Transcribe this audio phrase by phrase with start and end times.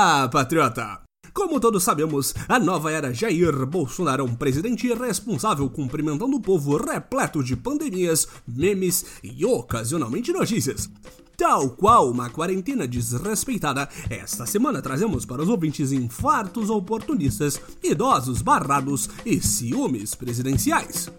[0.00, 1.00] Olá, patriota!
[1.34, 6.76] Como todos sabemos, a nova era Jair Bolsonaro é um presidente responsável cumprimentando o povo
[6.76, 10.88] repleto de pandemias, memes e ocasionalmente notícias.
[11.36, 19.10] Tal qual uma quarentena desrespeitada, esta semana trazemos para os ouvintes infartos oportunistas, idosos barrados
[19.26, 21.10] e ciúmes presidenciais.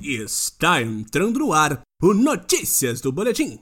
[0.00, 3.58] Está entrando no ar o Notícias do Boletim.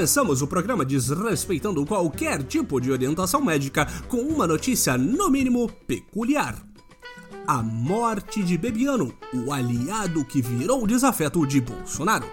[0.00, 6.56] Começamos o programa desrespeitando qualquer tipo de orientação médica com uma notícia, no mínimo, peculiar.
[7.46, 12.24] A morte de Bebiano, o aliado que virou desafeto de Bolsonaro.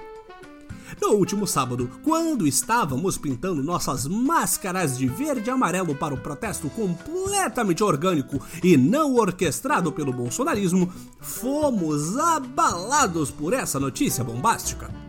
[1.02, 6.70] No último sábado, quando estávamos pintando nossas máscaras de verde e amarelo para o protesto
[6.70, 15.06] completamente orgânico e não orquestrado pelo bolsonarismo, fomos abalados por essa notícia bombástica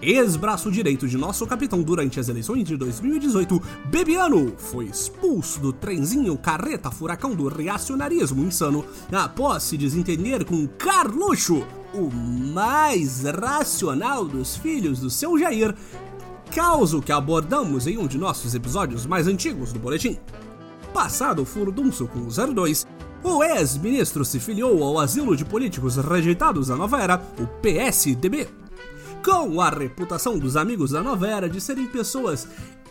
[0.00, 6.36] ex-braço direito de nosso capitão durante as eleições de 2018, Bebiano foi expulso do trenzinho
[6.36, 15.00] carreta furacão do reacionarismo insano após se desentender com Carluxo, o mais racional dos filhos
[15.00, 15.74] do seu Jair,
[16.54, 20.18] causo que abordamos em um de nossos episódios mais antigos do boletim.
[20.92, 22.86] Passado o furdunço com o 02,
[23.22, 28.48] o ex-ministro se filiou ao Asilo de Políticos Rejeitados da Nova Era, o PSDB
[29.26, 32.46] com a reputação dos amigos da nova era de serem pessoas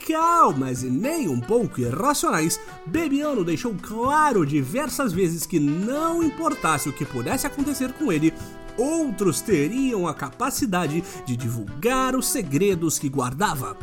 [0.06, 6.94] calmas e nem um pouco irracionais, Bebiano deixou claro diversas vezes que não importasse o
[6.94, 8.34] que pudesse acontecer com ele,
[8.78, 13.78] outros teriam a capacidade de divulgar os segredos que guardava.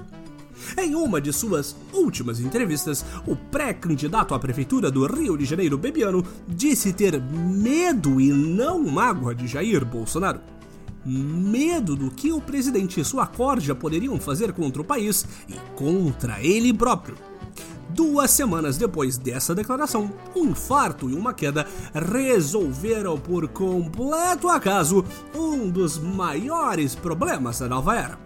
[0.76, 6.22] Em uma de suas últimas entrevistas, o pré-candidato à prefeitura do Rio de Janeiro, Bebiano,
[6.46, 10.52] disse ter medo e não mágoa de Jair Bolsonaro
[11.04, 16.40] medo do que o presidente e sua corja poderiam fazer contra o país e contra
[16.42, 17.16] ele próprio.
[17.88, 25.04] Duas semanas depois dessa declaração, um infarto e uma queda resolveram por completo acaso
[25.34, 28.18] um dos maiores problemas da nova era.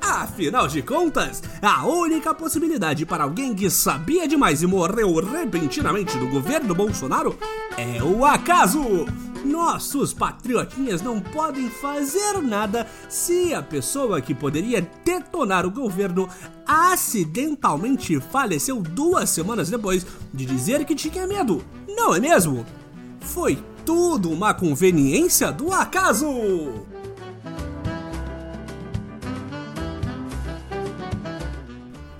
[0.00, 6.28] Afinal de contas, a única possibilidade para alguém que sabia demais e morreu repentinamente do
[6.28, 7.36] governo Bolsonaro
[7.76, 9.06] é o acaso!
[9.48, 16.28] Nossos patriotinhas não podem fazer nada se a pessoa que poderia detonar o governo
[16.66, 22.66] acidentalmente faleceu duas semanas depois de dizer que tinha medo, não é mesmo?
[23.20, 26.28] Foi tudo uma conveniência do acaso!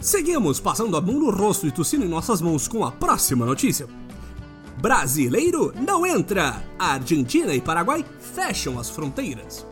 [0.00, 3.86] Seguimos passando a mão no rosto e tossindo em nossas mãos com a próxima notícia.
[4.80, 6.62] Brasileiro não entra.
[6.78, 9.66] Argentina e Paraguai fecham as fronteiras.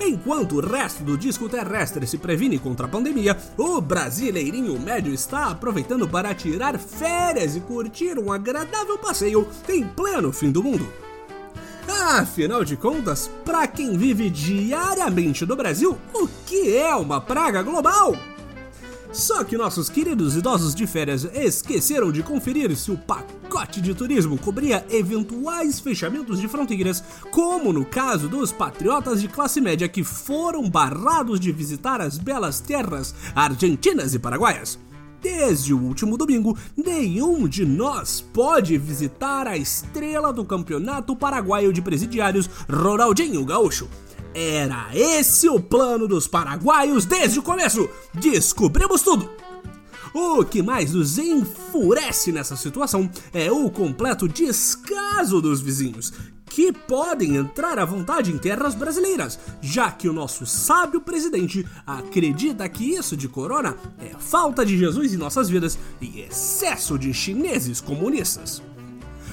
[0.00, 5.50] Enquanto o resto do disco terrestre se previne contra a pandemia, o brasileirinho médio está
[5.50, 10.90] aproveitando para tirar férias e curtir um agradável passeio em pleno fim do mundo.
[11.88, 18.16] Afinal de contas, para quem vive diariamente no Brasil, o que é uma praga global?
[19.12, 23.39] Só que nossos queridos idosos de férias esqueceram de conferir se o pacote
[23.82, 27.02] de turismo cobria eventuais fechamentos de fronteiras,
[27.32, 32.60] como no caso dos patriotas de classe média que foram barrados de visitar as belas
[32.60, 34.78] terras argentinas e paraguaias.
[35.20, 41.82] Desde o último domingo, nenhum de nós pode visitar a estrela do campeonato paraguaio de
[41.82, 43.88] presidiários, Ronaldinho Gaúcho.
[44.32, 47.88] Era esse o plano dos paraguaios desde o começo!
[48.14, 49.49] Descobrimos tudo!
[50.12, 56.12] O que mais nos enfurece nessa situação é o completo descaso dos vizinhos,
[56.46, 62.68] que podem entrar à vontade em terras brasileiras, já que o nosso sábio presidente acredita
[62.68, 67.80] que isso de corona é falta de Jesus em nossas vidas e excesso de chineses
[67.80, 68.60] comunistas.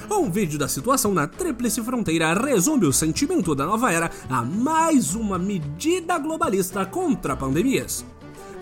[0.08, 5.14] Um vídeo da situação na Tríplice Fronteira resume o sentimento da nova era a mais
[5.14, 8.06] uma medida globalista contra pandemias.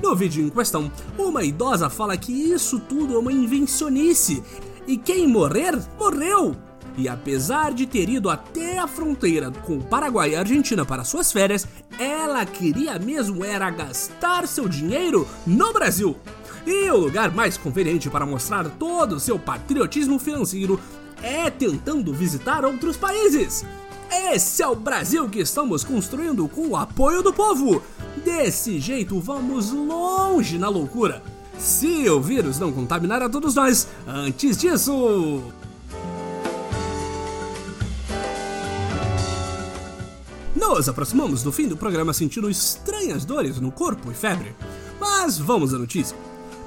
[0.03, 4.43] No vídeo em questão, uma idosa fala que isso tudo é uma invencionice
[4.87, 6.55] e quem morrer, morreu.
[6.99, 11.05] E apesar de ter ido até a fronteira com o Paraguai e a Argentina para
[11.05, 11.67] suas férias,
[11.99, 16.17] ela queria mesmo era gastar seu dinheiro no Brasil.
[16.67, 20.81] E o lugar mais conveniente para mostrar todo o seu patriotismo financeiro
[21.23, 23.65] é tentando visitar outros países.
[24.11, 27.83] Esse é o Brasil que estamos construindo com o apoio do povo.
[28.27, 31.23] Desse jeito vamos longe na loucura.
[31.57, 35.45] Se o vírus não contaminar a todos nós, antes disso.
[40.57, 44.57] Nos aproximamos do fim do programa sentindo estranhas dores no corpo e febre.
[44.99, 46.17] Mas vamos à notícia.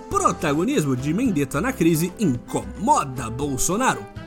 [0.10, 4.19] Protagonismo de Mendetta na crise incomoda Bolsonaro.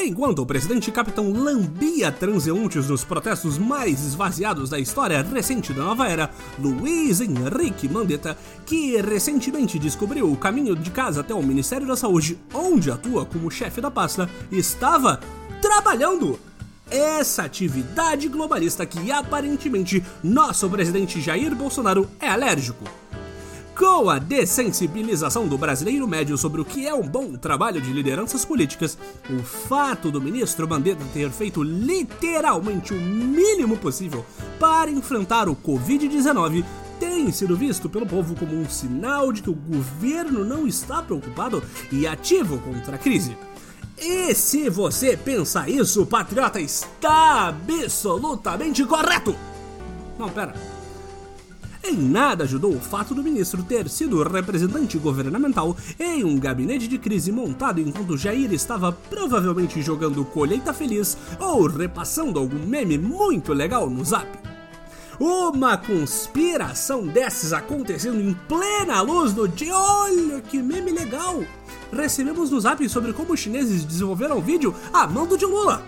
[0.00, 6.06] Enquanto o presidente capitão lambia transeuntes nos protestos mais esvaziados da história recente da nova
[6.06, 11.96] era, Luiz Henrique Mandetta, que recentemente descobriu o caminho de casa até o Ministério da
[11.96, 15.18] Saúde, onde atua como chefe da pasta, estava
[15.60, 16.38] trabalhando
[16.88, 22.84] essa atividade globalista que aparentemente nosso presidente Jair Bolsonaro é alérgico.
[23.78, 28.44] Com a dessensibilização do brasileiro médio sobre o que é um bom trabalho de lideranças
[28.44, 28.98] políticas,
[29.30, 34.26] o fato do ministro Mandetta ter feito literalmente o mínimo possível
[34.58, 36.64] para enfrentar o Covid-19
[36.98, 41.62] tem sido visto pelo povo como um sinal de que o governo não está preocupado
[41.92, 43.36] e ativo contra a crise.
[43.96, 49.36] E se você pensa isso, patriota, está absolutamente correto!
[50.18, 50.52] Não, pera.
[51.88, 56.98] Em nada ajudou o fato do ministro ter sido representante governamental em um gabinete de
[56.98, 63.88] crise montado enquanto Jair estava provavelmente jogando colheita feliz ou repassando algum meme muito legal
[63.88, 64.28] no zap.
[65.18, 69.74] Uma conspiração dessas acontecendo em plena luz do dia.
[69.74, 71.42] Olha que meme legal!
[71.90, 75.82] Recebemos no zap sobre como os chineses desenvolveram o vídeo a mando de Lula.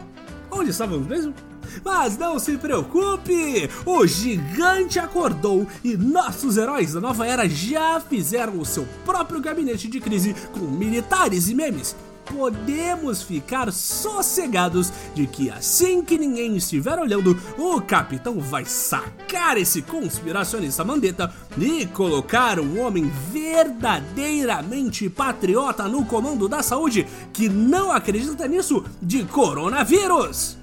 [0.51, 1.35] Onde estávamos mesmo?
[1.85, 3.69] Mas não se preocupe!
[3.85, 9.89] O gigante acordou e nossos heróis da nova era já fizeram o seu próprio gabinete
[9.89, 11.97] de crise com militares e memes.
[12.25, 19.83] Podemos ficar sossegados de que assim que ninguém estiver olhando, o capitão vai sacar esse
[19.83, 28.47] conspiracionista mandeta e colocar um homem verdadeiramente patriota no comando da saúde que não acredita
[28.47, 30.60] nisso de coronavírus.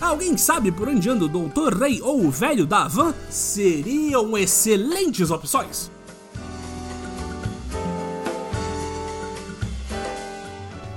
[0.00, 3.12] Alguém sabe por onde anda o Doutor Rei ou o velho da Havan?
[3.28, 5.90] Seriam excelentes opções.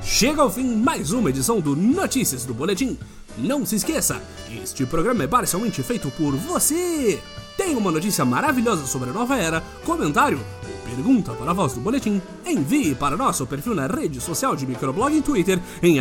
[0.03, 2.97] Chega ao fim mais uma edição do Notícias do Boletim.
[3.37, 4.21] Não se esqueça,
[4.61, 7.19] este programa é parcialmente feito por você.
[7.57, 11.79] Tem uma notícia maravilhosa sobre a nova era, comentário ou pergunta para a voz do
[11.79, 12.21] Boletim?
[12.45, 15.97] Envie para nosso perfil na rede social de microblog em Twitter em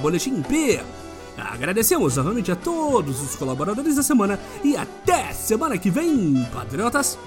[0.00, 0.46] boletimp.
[1.36, 7.18] Agradecemos novamente a todos os colaboradores da semana e até semana que vem, patriotas!